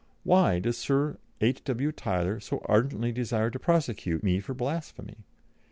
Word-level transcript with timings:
Why 0.23 0.57
does 0.57 0.79
Sir 0.79 1.19
H.W. 1.41 1.91
Tyler 1.91 2.39
so 2.39 2.63
ardently 2.65 3.11
desire 3.11 3.51
to 3.51 3.59
prosecute, 3.59 4.23
me 4.23 4.39
for 4.39 4.55
blasphemy? 4.55 5.17